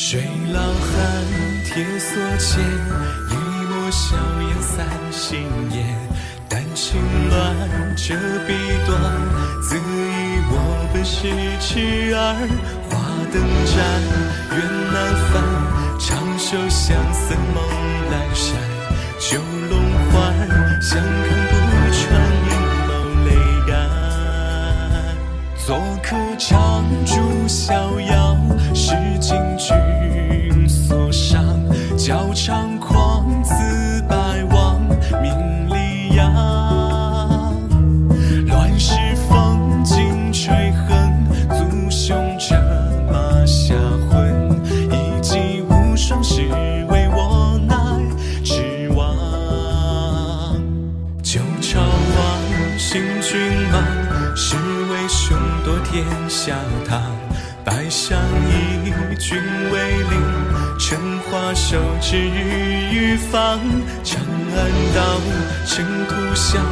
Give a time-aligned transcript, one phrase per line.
[0.00, 0.70] 水老寒，
[1.64, 2.62] 铁锁牵，
[3.30, 3.34] 一
[3.66, 5.84] 抹硝烟散心烟。
[6.48, 7.36] 丹青乱，
[7.96, 8.14] 折
[8.46, 8.54] 笔
[8.86, 8.96] 断，
[9.60, 9.80] 自以
[10.50, 10.54] 我
[10.94, 11.26] 本是
[11.58, 12.16] 痴儿。
[12.88, 12.94] 花
[13.32, 13.74] 灯盏，
[14.54, 14.58] 缘
[14.94, 14.96] 难
[15.32, 15.42] 返，
[15.98, 16.06] 长
[16.38, 17.58] 袖相思梦
[18.08, 18.54] 阑珊。
[19.18, 19.74] 酒龙
[20.12, 20.16] 欢，
[20.80, 21.52] 相看不
[21.90, 22.06] 穿，
[22.46, 22.48] 一
[22.86, 22.88] 眸
[23.26, 23.28] 泪
[23.66, 23.74] 干。
[26.08, 28.34] 可长住逍遥，
[28.74, 31.44] 是今君所赏。
[31.98, 33.52] 教长狂，子
[55.98, 56.54] 夺天下
[56.88, 57.02] 堂。
[57.64, 58.18] 百相
[58.48, 59.36] 依，君
[59.70, 63.58] 为邻，成华寿之日欲放。
[64.04, 64.20] 长
[64.54, 64.56] 安
[64.94, 65.20] 道，
[65.66, 66.64] 尘土香，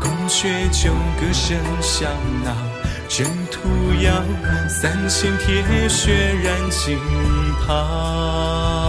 [0.00, 2.10] 宫阙旧歌声响
[2.44, 2.52] 闹。
[3.08, 3.68] 征途
[4.02, 4.10] 遥，
[4.68, 6.98] 三千铁血染锦
[7.66, 8.81] 袍。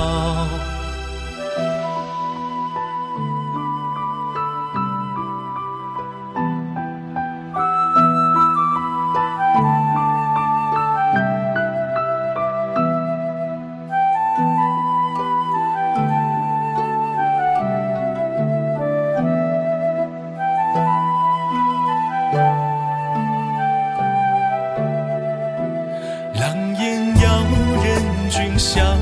[28.64, 28.96] 笑，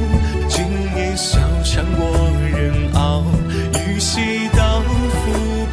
[0.50, 0.66] 今
[0.98, 2.02] 夜笑长我
[2.50, 3.24] 人傲。
[3.86, 4.82] 玉溪刀，
[5.22, 5.24] 抚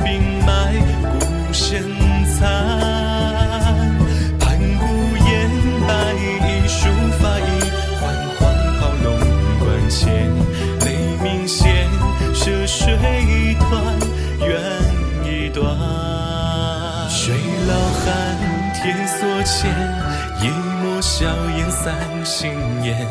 [0.04, 0.76] 兵脉，
[1.08, 1.82] 孤身
[2.36, 2.36] 残。
[4.38, 4.84] 盘古
[5.24, 5.48] 烟，
[5.88, 5.90] 白
[6.44, 7.48] 衣书法意，
[7.98, 8.04] 换
[8.36, 8.38] 黄
[8.76, 9.06] 袍龙
[9.58, 10.04] 冠前。
[10.84, 10.86] 雷
[11.22, 11.88] 鸣弦，
[12.34, 12.94] 涉水
[13.58, 13.72] 团，
[14.46, 14.50] 缘
[15.24, 15.64] 已断。
[17.08, 17.34] 水
[17.66, 17.72] 老
[18.04, 18.04] 寒，
[18.74, 19.72] 铁锁前，
[21.00, 21.26] 硝
[21.56, 21.94] 烟散
[22.24, 23.06] 心烟。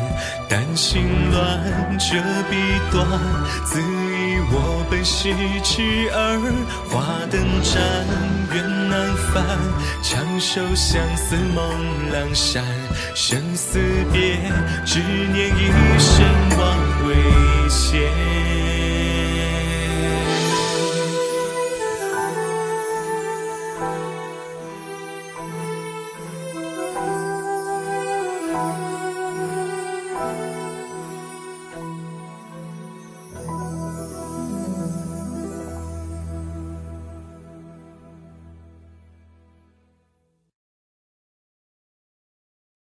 [0.48, 2.16] 丹心乱，折
[2.50, 2.56] 笔
[2.90, 3.06] 断，
[3.64, 5.32] 自以我本是
[5.62, 6.16] 痴儿。
[6.88, 7.76] 花灯盏，
[8.54, 9.44] 缘难返，
[10.02, 11.70] 长袖相思梦
[12.10, 12.64] 阑珊。
[13.14, 13.78] 生死
[14.12, 14.38] 别，
[14.86, 16.24] 执念一生
[16.58, 16.77] 望。